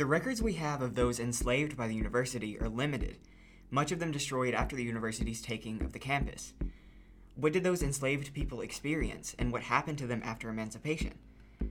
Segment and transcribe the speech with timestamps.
[0.00, 3.18] The records we have of those enslaved by the university are limited,
[3.70, 6.54] much of them destroyed after the university's taking of the campus.
[7.34, 11.18] What did those enslaved people experience, and what happened to them after emancipation?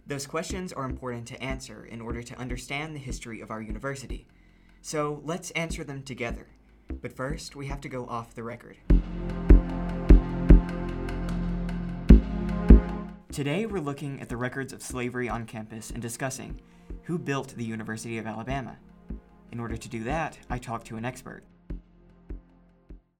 [0.05, 4.27] Those questions are important to answer in order to understand the history of our university.
[4.83, 6.45] So let's answer them together.
[7.01, 8.77] But first, we have to go off the record.
[13.31, 16.61] Today, we're looking at the records of slavery on campus and discussing
[17.09, 18.77] who built the University of Alabama.
[19.51, 21.41] In order to do that, I talked to an expert.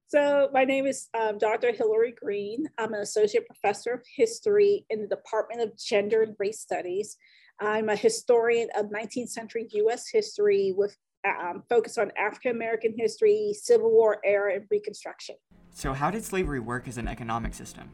[0.06, 1.72] So my name is um, Dr.
[1.72, 2.68] Hilary Green.
[2.78, 7.16] I'm an associate professor of history in the Department of Gender and Race Studies.
[7.60, 13.52] I'm a historian of 19th century US history with um, focus on African American history,
[13.60, 15.34] Civil War era, and Reconstruction.
[15.72, 17.90] So, how did slavery work as an economic system?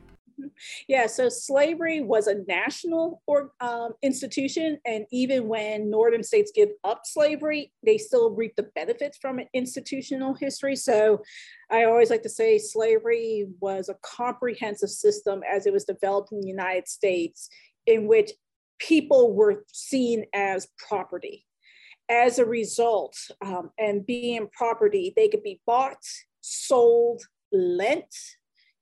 [0.89, 6.71] Yeah, so slavery was a national or, um, institution, and even when northern states give
[6.85, 10.77] up slavery, they still reap the benefits from an institutional history.
[10.77, 11.23] So
[11.71, 16.41] I always like to say slavery was a comprehensive system as it was developed in
[16.41, 17.49] the United States,
[17.87, 18.33] in which
[18.79, 21.47] people were seen as property.
[22.09, 26.03] As a result, um, and being property, they could be bought,
[26.41, 28.15] sold, lent,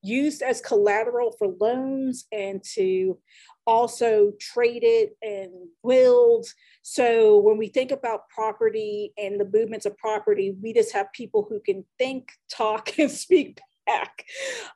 [0.05, 3.19] used as collateral for loans and to
[3.67, 5.51] also traded and
[5.83, 6.47] willed.
[6.83, 11.47] So when we think about property and the movements of property, we just have people
[11.49, 14.25] who can think, talk, and speak back.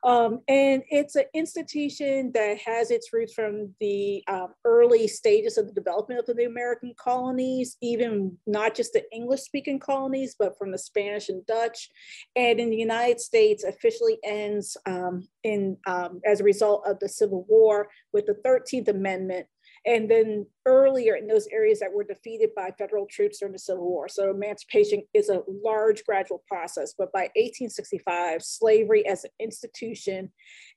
[0.03, 5.67] Um, and it's an institution that has its roots from the um, early stages of
[5.67, 10.71] the development of the American colonies, even not just the English speaking colonies, but from
[10.71, 11.89] the Spanish and Dutch.
[12.35, 17.09] And in the United States, officially ends um, in um, as a result of the
[17.09, 19.47] Civil War with the 13th Amendment
[19.85, 23.87] and then earlier in those areas that were defeated by federal troops during the Civil
[23.87, 24.07] War.
[24.07, 30.31] So emancipation is a large gradual process, but by 1865, slavery as an institution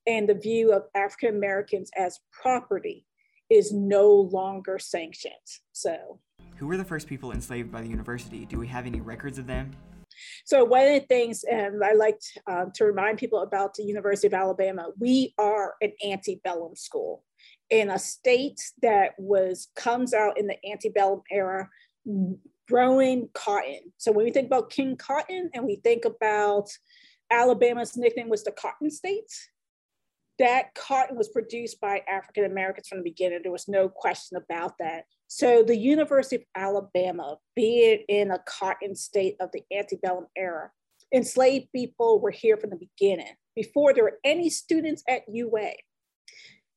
[0.06, 3.06] and the view of African Americans as property
[3.50, 5.34] is no longer sanctioned.
[5.72, 6.20] So
[6.56, 8.46] who were the first people enslaved by the university?
[8.46, 9.72] Do we have any records of them?
[10.44, 14.26] So one of the things, and I like um, to remind people about the University
[14.26, 17.24] of Alabama, we are an antebellum school
[17.72, 21.70] in a state that was comes out in the antebellum era
[22.68, 23.92] growing cotton.
[23.96, 26.68] So when we think about King Cotton and we think about
[27.30, 29.32] Alabama's nickname was the Cotton State,
[30.38, 33.40] that cotton was produced by African Americans from the beginning.
[33.42, 35.04] There was no question about that.
[35.28, 40.70] So the University of Alabama, being in a cotton state of the antebellum era,
[41.14, 43.32] enslaved people were here from the beginning.
[43.56, 45.72] Before there were any students at UA,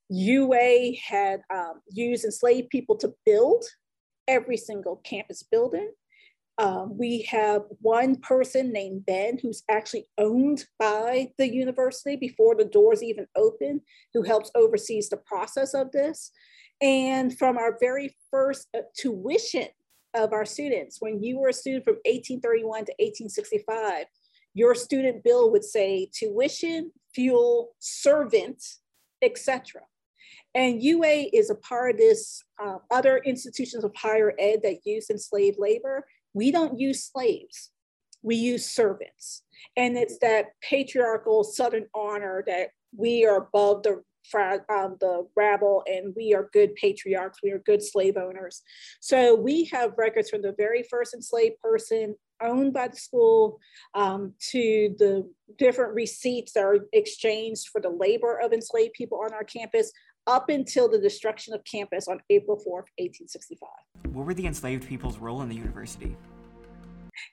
[0.09, 3.65] UA had um, used enslaved people to build
[4.27, 5.91] every single campus building.
[6.57, 12.65] Um, we have one person named Ben who's actually owned by the university before the
[12.65, 13.81] doors even open,
[14.13, 16.31] who helps oversees the process of this.
[16.81, 19.67] And from our very first uh, tuition
[20.13, 24.05] of our students, when you were a student from 1831 to 1865,
[24.53, 28.63] your student bill would say tuition, fuel, servant,
[29.21, 29.81] etc.
[30.53, 35.09] And UA is a part of this uh, other institutions of higher ed that use
[35.09, 36.05] enslaved labor.
[36.33, 37.71] We don't use slaves,
[38.21, 39.43] we use servants.
[39.77, 44.03] And it's that patriarchal Southern honor that we are above the
[44.33, 48.63] um, the rabble and we are good patriarchs we are good slave owners
[48.99, 53.59] so we have records from the very first enslaved person owned by the school
[53.93, 59.33] um, to the different receipts that are exchanged for the labor of enslaved people on
[59.33, 59.91] our campus
[60.27, 63.69] up until the destruction of campus on April 4th, 1865.
[64.13, 66.15] What were the enslaved people's role in the university?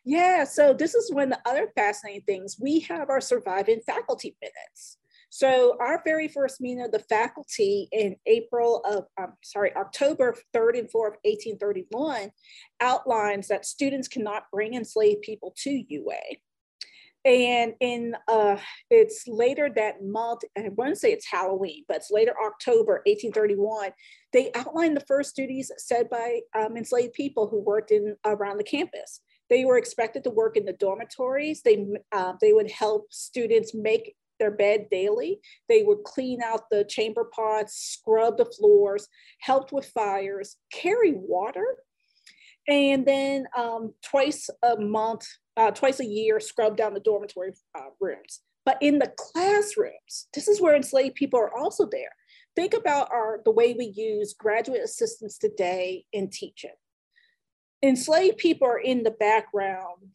[0.05, 2.57] Yeah, so this is one of the other fascinating things.
[2.61, 4.99] We have our surviving faculty minutes.
[5.35, 10.81] So our very first meeting of the faculty in April of, um, sorry, October 3rd
[10.81, 12.31] and 4th, 1831
[12.81, 16.21] outlines that students cannot bring enslaved people to UA.
[17.25, 18.57] And in uh,
[18.91, 23.93] it's later that month, I won't say it's Halloween, but it's later October 1831,
[24.33, 28.65] they outlined the first duties said by um, enslaved people who worked in around the
[28.65, 29.21] campus.
[29.51, 31.63] They were expected to work in the dormitories.
[31.63, 35.41] They, uh, they would help students make their bed daily.
[35.69, 39.07] They would clean out the chamber pots, scrub the floors,
[39.39, 41.77] helped with fires, carry water,
[42.67, 47.91] and then um, twice a month uh, twice a year scrub down the dormitory uh,
[48.01, 48.41] rooms.
[48.65, 52.15] But in the classrooms, this is where enslaved people are also there.
[52.55, 56.77] Think about our the way we use graduate assistants today in teaching.
[57.83, 60.11] enslaved people are in the background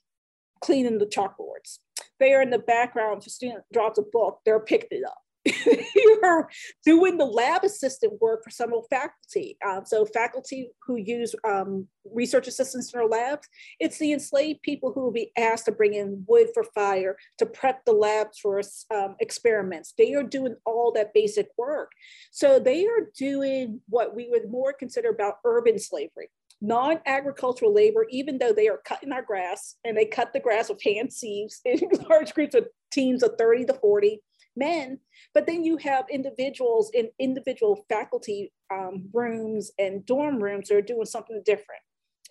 [0.62, 1.80] cleaning the chalkboards.
[2.20, 3.22] They are in the background.
[3.22, 5.18] If a student drops a book, they're picking it up.
[5.96, 6.50] You're
[6.86, 9.58] doing the lab assistant work for some faculty.
[9.66, 13.48] Um, so faculty who use um, research assistants in their labs,
[13.80, 17.46] it's the enslaved people who will be asked to bring in wood for fire, to
[17.46, 18.62] prep the labs for
[18.94, 19.94] um, experiments.
[19.98, 21.92] They are doing all that basic work.
[22.32, 26.30] So they are doing what we would more consider about urban slavery
[26.62, 30.82] non-agricultural labor, even though they are cutting our grass and they cut the grass with
[30.84, 31.80] hand sieves in
[32.10, 34.22] large groups of teams of 30 to 40
[34.58, 35.00] men.
[35.34, 40.82] But then you have individuals in individual faculty um, rooms and dorm rooms that are
[40.82, 41.82] doing something different.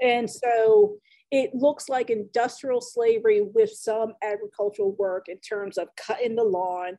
[0.03, 0.99] And so
[1.31, 6.99] it looks like industrial slavery with some agricultural work in terms of cutting the lawn,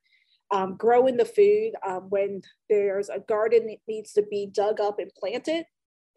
[0.52, 1.74] um, growing the food.
[1.86, 5.66] Um, when there's a garden that needs to be dug up and planted,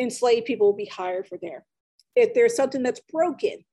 [0.01, 1.65] enslaved people will be hired for there.
[2.17, 3.65] If there's something that's broken,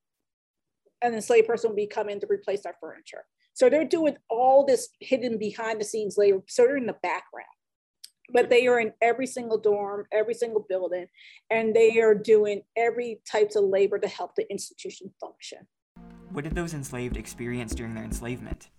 [1.01, 3.25] an enslaved person will be coming to replace our furniture.
[3.53, 7.47] So they're doing all this hidden behind the scenes labor, so they're in the background.
[8.31, 11.07] But they are in every single dorm, every single building,
[11.49, 15.59] and they are doing every types of labor to help the institution function.
[16.31, 18.69] What did those enslaved experience during their enslavement?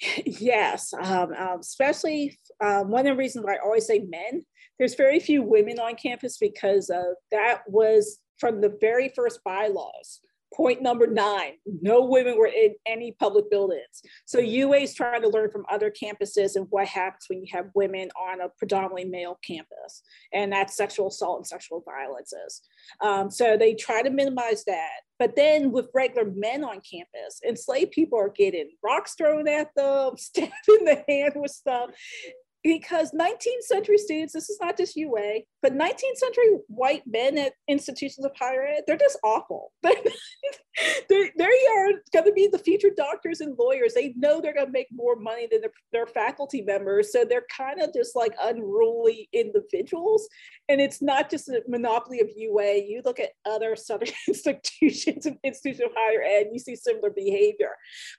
[0.26, 4.44] Yes, um, um, especially um, one of the reasons why I always say men.
[4.78, 10.20] There's very few women on campus because uh, that was from the very first bylaws.
[10.54, 14.02] Point number nine, no women were in any public buildings.
[14.24, 17.70] So UA is trying to learn from other campuses and what happens when you have
[17.74, 20.02] women on a predominantly male campus,
[20.32, 22.62] and that's sexual assault and sexual violences.
[23.00, 25.00] Um, so they try to minimize that.
[25.18, 30.12] But then with regular men on campus, enslaved people are getting rocks thrown at them,
[30.16, 31.90] stabbed in the hand with stuff
[32.64, 37.52] because 19th century students, this is not just UA, but 19th century white men at
[37.68, 39.70] institutions of higher ed, they're just awful.
[39.82, 43.92] they're, they are going to be the future doctors and lawyers.
[43.92, 47.12] They know they're going to make more money than their, their faculty members.
[47.12, 50.26] So they're kind of just like unruly individuals.
[50.70, 52.84] And it's not just a monopoly of UA.
[52.86, 57.72] You look at other Southern institutions and institutions of higher ed, you see similar behavior.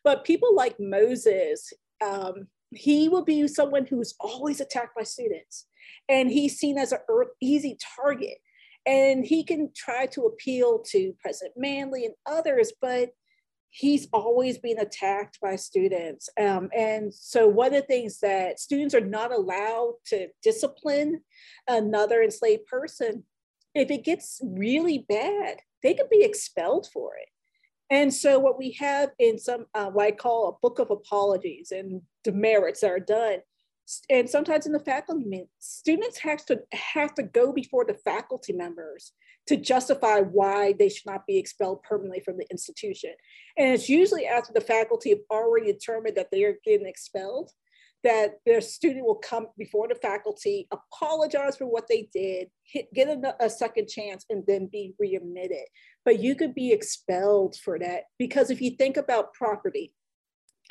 [0.04, 1.74] But people like Moses,
[2.06, 5.68] um, he will be someone who's always attacked by students
[6.10, 7.00] and he's seen as an
[7.42, 8.38] easy target.
[8.86, 13.10] And he can try to appeal to president Manly and others but
[13.70, 16.30] he's always being attacked by students.
[16.40, 21.22] Um, and so one of the things that students are not allowed to discipline
[21.68, 23.24] another enslaved person
[23.76, 27.28] if it gets really bad they could be expelled for it
[27.90, 31.72] and so what we have in some uh, what I call a book of apologies
[31.72, 33.40] and demerits that are done,
[34.10, 39.12] and sometimes in the faculty students have to have to go before the faculty members
[39.48, 43.12] to justify why they should not be expelled permanently from the institution.
[43.58, 47.52] And it's usually after the faculty have already determined that they are getting expelled
[48.06, 53.08] that their student will come before the faculty, apologize for what they did, hit, get
[53.08, 55.66] a, a second chance, and then be readmitted.
[56.06, 59.92] But you could be expelled for that because if you think about property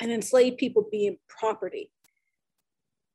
[0.01, 1.91] and enslaved people being property,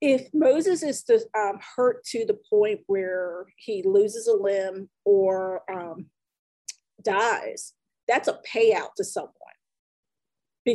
[0.02, 5.62] if Moses is to, um, hurt to the point where he loses a limb or
[5.72, 6.06] um,
[7.02, 7.72] dies,
[8.06, 9.32] that's a payout to someone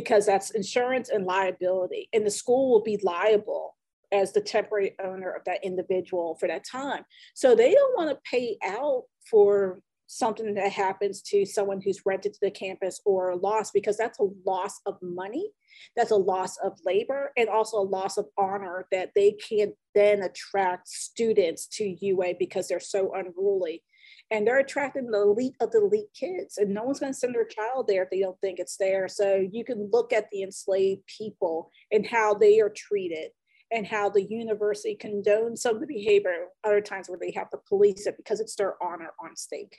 [0.00, 2.08] because that's insurance and liability.
[2.12, 3.76] And the school will be liable
[4.12, 7.04] as the temporary owner of that individual for that time.
[7.34, 12.34] So they don't want to pay out for something that happens to someone who's rented
[12.34, 15.50] to the campus or lost because that's a loss of money
[15.96, 20.22] that's a loss of labor and also a loss of honor that they can't then
[20.22, 23.82] attract students to UA because they're so unruly
[24.30, 27.34] and they're attracting the elite of the elite kids and no one's going to send
[27.34, 29.08] their child there if they don't think it's there.
[29.08, 33.30] So you can look at the enslaved people and how they are treated
[33.72, 37.58] and how the university condones some of the behavior other times where they have to
[37.68, 39.76] police it because it's their honor on stake.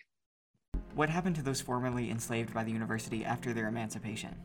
[0.95, 4.35] What happened to those formerly enslaved by the university after their emancipation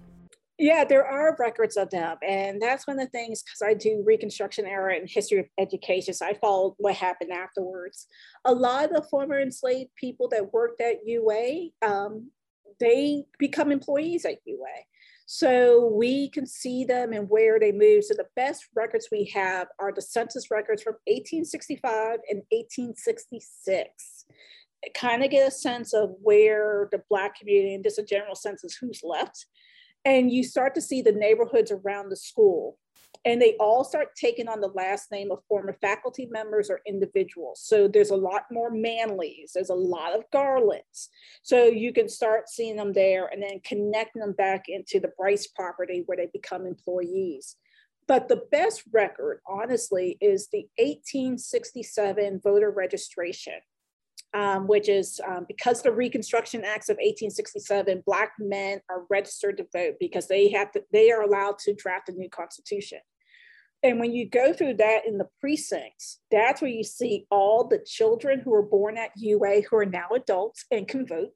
[0.63, 2.17] yeah, there are records of them.
[2.27, 6.15] And that's one of the things, because I do Reconstruction era and history of education,
[6.15, 8.07] so I followed what happened afterwards.
[8.45, 12.31] A lot of the former enslaved people that worked at UA, um,
[12.79, 14.69] they become employees at UA.
[15.27, 18.05] So we can see them and where they move.
[18.05, 24.27] So the best records we have are the census records from 1865 and 1866
[24.95, 28.65] kind of get a sense of where the Black community and just a general sense
[28.65, 29.47] of who's left
[30.05, 32.79] and you start to see the neighborhoods around the school
[33.25, 37.61] and they all start taking on the last name of former faculty members or individuals.
[37.63, 41.09] So there's a lot more Manlys, there's a lot of Garlands.
[41.43, 45.47] So you can start seeing them there and then connecting them back into the Bryce
[45.47, 47.57] property where they become employees.
[48.09, 53.61] But the best record, honestly, is the 1867 voter registration.
[54.35, 59.67] Um, which is um, because the Reconstruction Acts of 1867, Black men are registered to
[59.75, 63.01] vote because they have to, they are allowed to draft a new constitution.
[63.83, 67.81] And when you go through that in the precincts, that's where you see all the
[67.85, 71.31] children who were born at UA who are now adults and can vote.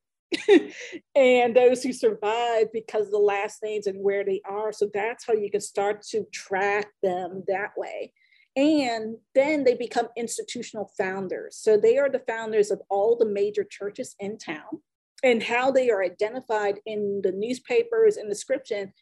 [1.14, 4.72] and those who survived because of the last names and where they are.
[4.72, 8.12] So that's how you can start to track them that way.
[8.56, 11.56] And then they become institutional founders.
[11.56, 14.80] So they are the founders of all the major churches in town
[15.22, 18.92] and how they are identified in the newspapers and description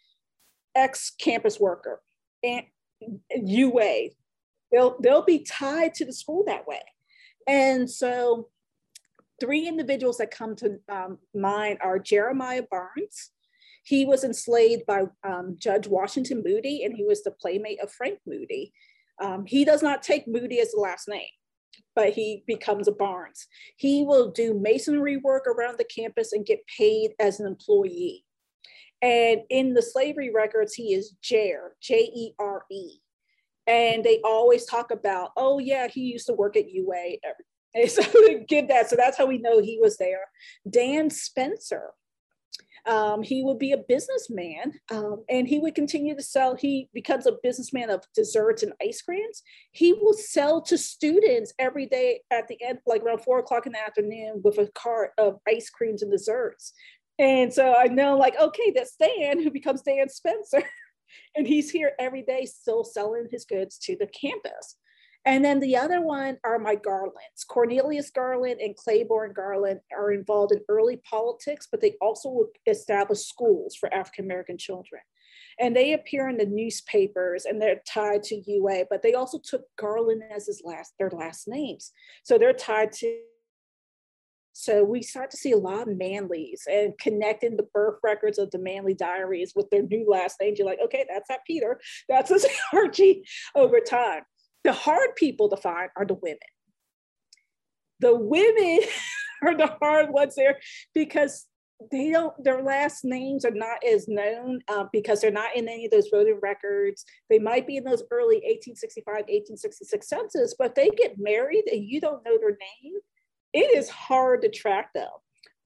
[0.75, 2.00] ex campus worker,
[2.42, 2.64] and
[3.34, 4.08] UA.
[4.73, 6.82] They'll, they'll be tied to the school that way.
[7.46, 8.49] And so,
[9.40, 13.30] three individuals that come to um, mind are Jeremiah Barnes.
[13.84, 18.18] He was enslaved by um, Judge Washington Moody, and he was the playmate of Frank
[18.26, 18.73] Moody.
[19.23, 21.23] Um, he does not take Moody as the last name,
[21.94, 23.47] but he becomes a Barnes.
[23.76, 28.25] He will do masonry work around the campus and get paid as an employee.
[29.02, 32.99] And in the slavery records, he is Jere, J E R E.
[33.66, 37.16] And they always talk about, oh, yeah, he used to work at UA.
[37.75, 38.02] And so
[38.49, 38.88] give that.
[38.88, 40.28] So that's how we know he was there.
[40.68, 41.90] Dan Spencer.
[42.86, 46.54] Um, he would be a businessman um, and he would continue to sell.
[46.54, 49.42] He becomes a businessman of desserts and ice creams.
[49.72, 53.72] He will sell to students every day at the end, like around four o'clock in
[53.72, 56.74] the afternoon, with a cart of ice creams and desserts.
[57.18, 60.62] And so I know, like, okay, that's Dan who becomes Dan Spencer.
[61.36, 64.76] and he's here every day still selling his goods to the campus.
[65.26, 67.44] And then the other one are my Garlands.
[67.48, 73.74] Cornelius Garland and Claiborne Garland are involved in early politics, but they also establish schools
[73.74, 75.00] for African American children.
[75.58, 79.62] And they appear in the newspapers and they're tied to UA, but they also took
[79.78, 81.92] Garland as his last, their last names.
[82.24, 83.16] So they're tied to
[84.56, 88.52] so we start to see a lot of Manlys and connecting the birth records of
[88.52, 90.58] the Manly diaries with their new last names.
[90.58, 93.24] You're like, okay, that's that Peter, that's his Archie
[93.56, 94.22] over time.
[94.64, 96.38] The hard people to find are the women.
[98.00, 98.80] The women
[99.42, 100.59] are the hard ones there
[100.94, 101.47] because
[101.92, 105.85] they don't their last names are not as known uh, because they're not in any
[105.85, 110.88] of those voting records they might be in those early 1865 1866 census but they
[110.90, 112.94] get married and you don't know their name
[113.54, 115.09] it is hard to track them.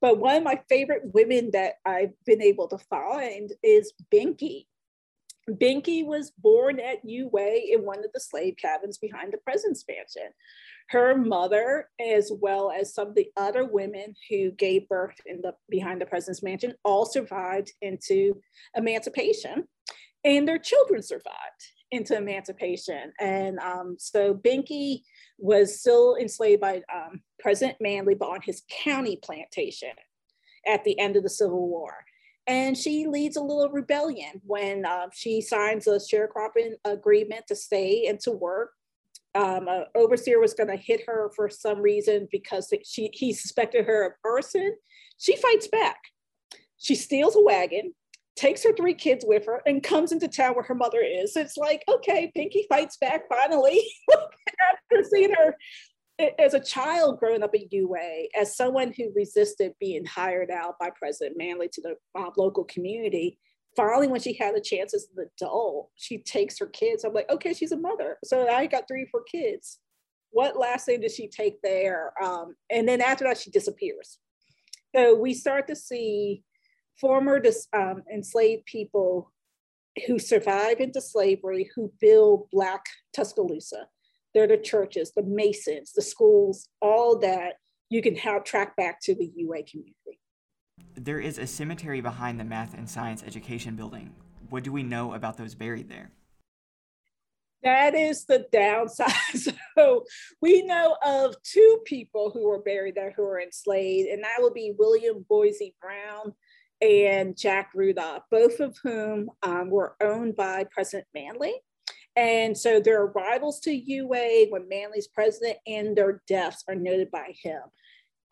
[0.00, 4.66] But one of my favorite women that I've been able to find is Binky.
[5.48, 10.30] Binky was born at UA in one of the slave cabins behind the President's Mansion.
[10.90, 15.54] Her mother, as well as some of the other women who gave birth in the
[15.68, 18.40] behind the President's Mansion, all survived into
[18.74, 19.64] emancipation,
[20.24, 23.12] and their children survived into emancipation.
[23.20, 25.02] And um, so Binky
[25.38, 29.92] was still enslaved by um, President Manly, but on his county plantation
[30.66, 31.94] at the end of the Civil War.
[32.48, 38.06] And she leads a little rebellion when uh, she signs a sharecropping agreement to stay
[38.08, 38.70] and to work.
[39.34, 43.84] Um, an overseer was going to hit her for some reason because she, he suspected
[43.84, 44.74] her of arson.
[45.18, 45.98] She fights back.
[46.78, 47.92] She steals a wagon
[48.38, 51.36] takes her three kids with her and comes into town where her mother is.
[51.36, 55.56] It's like, okay, Pinky fights back finally after seeing her
[56.38, 60.90] as a child growing up at UA, as someone who resisted being hired out by
[60.90, 63.38] President Manly to the uh, local community.
[63.76, 67.04] Finally, when she had a chance as an adult, she takes her kids.
[67.04, 68.18] I'm like, okay, she's a mother.
[68.24, 69.78] So I got three, or four kids.
[70.30, 72.12] What last name does she take there?
[72.22, 74.18] Um, and then after that, she disappears.
[74.96, 76.42] So we start to see
[77.00, 77.40] former
[77.72, 79.32] um, enslaved people
[80.06, 82.84] who survive into slavery who build Black
[83.14, 83.86] Tuscaloosa.
[84.34, 87.54] They're the churches, the Masons, the schools, all that
[87.90, 90.20] you can have track back to the UA community.
[90.94, 94.14] There is a cemetery behind the Math and Science Education Building.
[94.50, 96.10] What do we know about those buried there?
[97.62, 99.12] That is the downside.
[99.76, 100.04] so
[100.40, 104.54] we know of two people who were buried there who were enslaved, and that would
[104.54, 106.34] be William Boise Brown
[106.80, 111.54] and Jack Rudolph, both of whom um, were owned by President Manly.
[112.18, 117.32] And so their arrivals to UA when Manly's president and their deaths are noted by
[117.40, 117.60] him.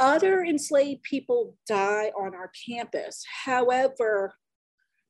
[0.01, 3.25] Other enslaved people die on our campus.
[3.45, 4.35] However,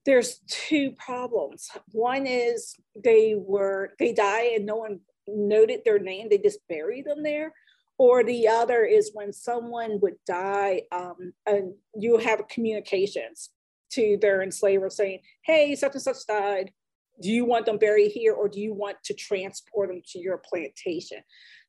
[0.05, 1.71] there's two problems.
[1.93, 7.07] One is they were they die and no one noted their name; they just buried
[7.07, 7.55] them there.
[7.97, 13.51] Or the other is when someone would die, um, and you have communications
[13.93, 16.73] to their enslaver saying, "Hey, such and such died.
[17.21, 20.39] Do you want them buried here, or do you want to transport them to your
[20.39, 21.19] plantation?"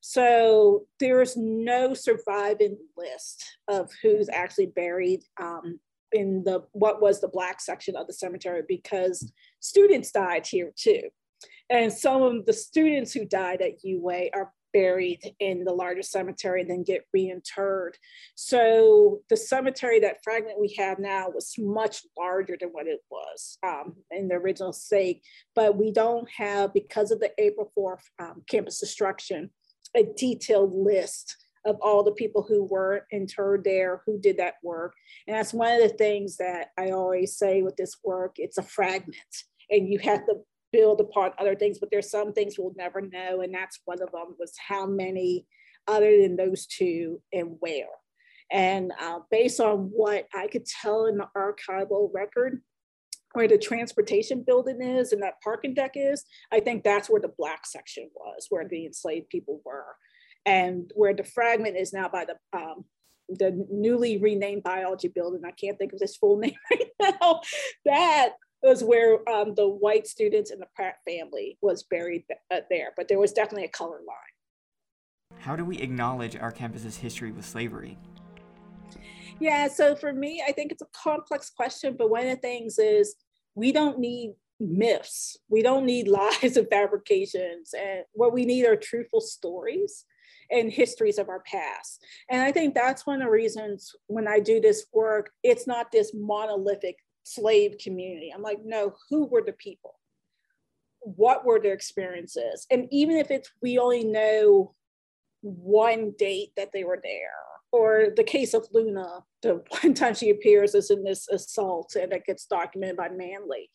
[0.00, 5.80] So there's no surviving list of who's actually buried um,
[6.12, 11.02] in the what was the black section of the cemetery because students died here too.
[11.70, 16.62] And some of the students who died at UA are buried in the larger cemetery
[16.62, 17.92] and then get reinterred.
[18.34, 23.58] So the cemetery, that fragment we have now was much larger than what it was
[23.62, 25.22] um, in the original state,
[25.54, 29.50] but we don't have, because of the April 4th um, campus destruction,
[29.96, 34.94] a detailed list of all the people who were interred there, who did that work.
[35.26, 38.62] And that's one of the things that I always say with this work, it's a
[38.62, 39.16] fragment
[39.70, 40.34] and you have to
[40.72, 43.40] build upon other things, but there's some things we'll never know.
[43.40, 45.46] And that's one of them was how many
[45.86, 47.86] other than those two and where.
[48.50, 52.62] And uh, based on what I could tell in the archival record,
[53.32, 57.32] where the transportation building is and that parking deck is, I think that's where the
[57.36, 59.84] black section was, where the enslaved people were
[60.46, 62.84] and where the fragment is now by the um,
[63.28, 65.42] the newly renamed biology building.
[65.44, 67.40] I can't think of this full name right now.
[67.84, 68.30] That
[68.68, 73.08] was where um, the white students in the Pratt family was buried uh, there, but
[73.08, 75.38] there was definitely a color line.
[75.40, 77.96] How do we acknowledge our campus's history with slavery?
[79.40, 82.78] Yeah, so for me, I think it's a complex question, but one of the things
[82.78, 83.14] is
[83.54, 85.38] we don't need myths.
[85.48, 87.72] We don't need lies and fabrications.
[87.78, 90.04] And what we need are truthful stories
[90.50, 92.04] and histories of our past.
[92.30, 95.92] And I think that's one of the reasons when I do this work, it's not
[95.92, 96.96] this monolithic
[97.34, 98.32] slave community.
[98.34, 99.94] I'm like, no, who were the people?
[101.00, 102.66] What were their experiences?
[102.70, 104.74] And even if it's we only know
[105.42, 107.30] one date that they were there,
[107.70, 112.12] or the case of Luna, the one time she appears is in this assault and
[112.12, 113.70] it gets documented by Manly.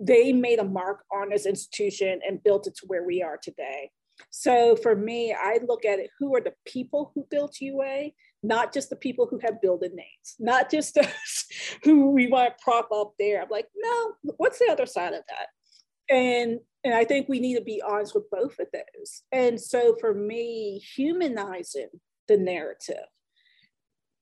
[0.00, 3.90] They made a mark on this institution and built it to where we are today.
[4.30, 8.10] So for me, I look at it who are the people who built UA,
[8.42, 11.46] not just the people who have building names, not just those
[11.84, 13.42] who we want to prop up there.
[13.42, 16.14] I'm like, no, what's the other side of that?
[16.14, 19.22] And and I think we need to be honest with both of those.
[19.32, 21.88] And so for me, humanizing
[22.28, 23.04] the narrative,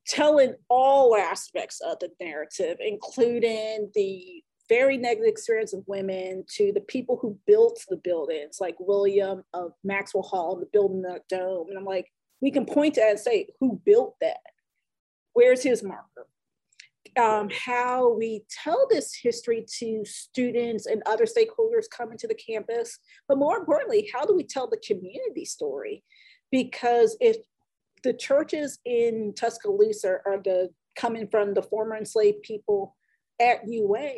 [0.07, 6.81] telling all aspects of the narrative, including the very negative experience of women to the
[6.81, 11.68] people who built the buildings, like William of Maxwell Hall, the building the dome.
[11.68, 14.40] And I'm like, we can point to and say, who built that?
[15.33, 16.27] Where's his marker?
[17.18, 22.99] Um, how we tell this history to students and other stakeholders coming to the campus,
[23.27, 26.05] but more importantly, how do we tell the community story?
[26.51, 27.37] Because if
[28.03, 32.96] the churches in Tuscaloosa are the coming from the former enslaved people
[33.40, 34.12] at UA,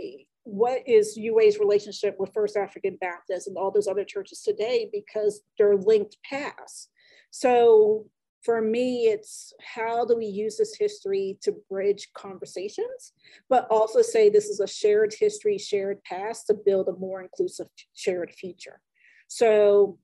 [0.45, 5.43] what is UA's relationship with First African Baptist and all those other churches today because
[5.59, 6.91] they're linked past.
[7.31, 8.07] So
[8.43, 13.13] for me, it's how do we use this history to bridge conversations,
[13.49, 17.67] but also say this is a shared history, shared past to build a more inclusive
[17.95, 18.81] shared future.
[19.29, 19.99] So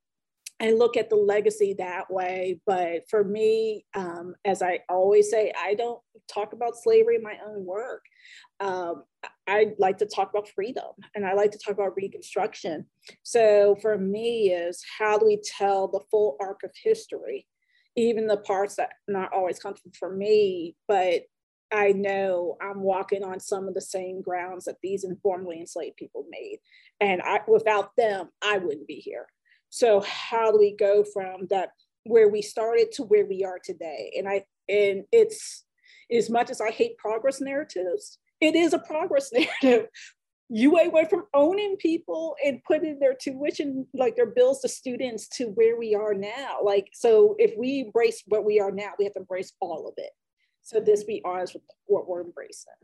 [0.60, 2.60] I look at the legacy that way.
[2.66, 6.00] But for me, um, as I always say, I don't
[6.32, 8.02] talk about slavery in my own work.
[8.60, 9.04] Um,
[9.46, 12.86] I like to talk about freedom and I like to talk about reconstruction.
[13.22, 17.46] So for me is how do we tell the full arc of history,
[17.96, 21.22] even the parts that not always come for me, but
[21.72, 26.24] I know I'm walking on some of the same grounds that these informally enslaved people
[26.30, 26.58] made.
[27.00, 29.26] And I, without them, I wouldn't be here.
[29.74, 31.70] So how do we go from that
[32.04, 34.12] where we started to where we are today?
[34.16, 35.64] And I and it's
[36.12, 39.32] as much as I hate progress narratives, it is a progress
[39.62, 39.88] narrative.
[40.48, 45.46] UA went from owning people and putting their tuition, like their bills to students, to
[45.46, 46.58] where we are now.
[46.62, 49.94] Like, so if we embrace what we are now, we have to embrace all of
[49.96, 50.10] it.
[50.62, 52.74] So this be honest with what we're embracing.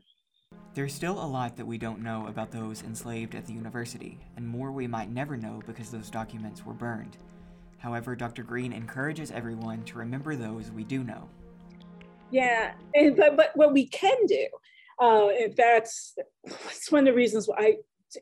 [0.72, 4.46] There's still a lot that we don't know about those enslaved at the university, and
[4.46, 7.16] more we might never know because those documents were burned.
[7.78, 8.44] However, Dr.
[8.44, 11.28] Green encourages everyone to remember those we do know.
[12.30, 14.46] Yeah, and, but, but what we can do,
[15.00, 17.76] uh, that's, that's one of the reasons why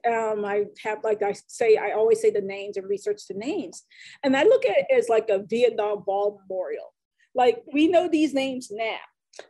[0.06, 3.34] I, um, I have, like I say, I always say the names and research the
[3.34, 3.84] names.
[4.24, 6.94] And I look at it as like a Vietnam Wall Memorial.
[7.34, 8.98] Like we know these names now,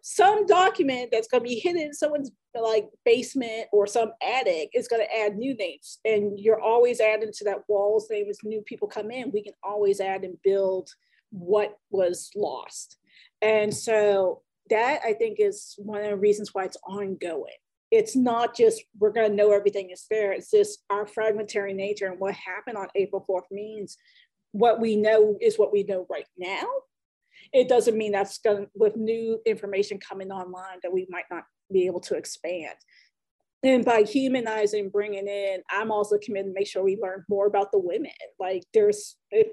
[0.03, 4.89] some document that's going to be hidden in someone's like basement or some attic is
[4.89, 5.99] going to add new names.
[6.05, 9.31] And you're always adding to that wall's name as new people come in.
[9.33, 10.91] We can always add and build
[11.31, 12.97] what was lost.
[13.43, 17.57] And so that i think is one of the reasons why it's ongoing.
[17.91, 20.33] It's not just we're going to know everything is there.
[20.33, 23.97] It's just our fragmentary nature and what happened on april 4th means
[24.53, 26.65] what we know is what we know right now
[27.53, 31.87] it doesn't mean that's going with new information coming online that we might not be
[31.87, 32.77] able to expand.
[33.63, 37.73] And by humanizing, bringing in, I'm also committed to make sure we learn more about
[37.73, 38.13] the women.
[38.39, 39.49] Like there's if,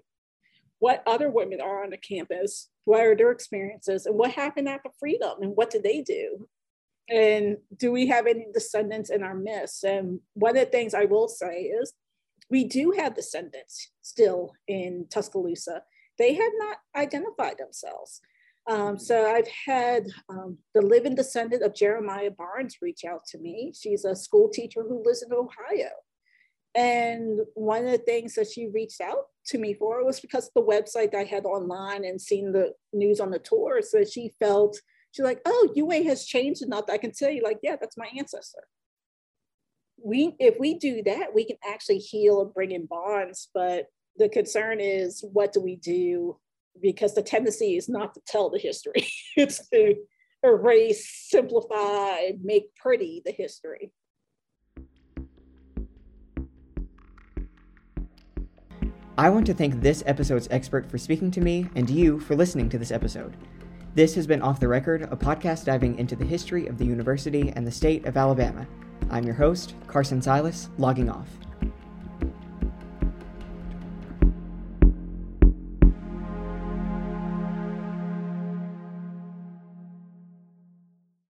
[0.80, 4.90] what other women are on the campus, what are their experiences, and what happened after
[5.00, 6.48] freedom, and what did they do?
[7.10, 9.84] And do we have any descendants in our midst?
[9.84, 11.94] And one of the things I will say is
[12.50, 15.82] we do have descendants still in Tuscaloosa
[16.18, 18.22] they had not identified themselves.
[18.68, 23.74] Um, so I've had um, the living descendant of Jeremiah Barnes reach out to me.
[23.80, 25.92] She's a school teacher who lives in Ohio.
[26.74, 30.64] And one of the things that she reached out to me for was because the
[30.64, 33.82] website I had online and seen the news on the tour.
[33.82, 34.78] So she felt,
[35.12, 36.88] she's like, oh, UA has changed enough.
[36.88, 38.64] That I can tell you, like, yeah, that's my ancestor.
[40.04, 43.48] We, if we do that, we can actually heal and bring in bonds.
[43.54, 43.86] But
[44.18, 46.38] the concern is what do we do?
[46.82, 49.96] Because the tendency is not to tell the history, it's to
[50.44, 53.92] erase, simplify, make pretty the history.
[59.18, 62.68] I want to thank this episode's expert for speaking to me and you for listening
[62.70, 63.38] to this episode.
[63.94, 67.54] This has been Off the Record, a podcast diving into the history of the university
[67.56, 68.68] and the state of Alabama.
[69.10, 71.30] I'm your host, Carson Silas, logging off.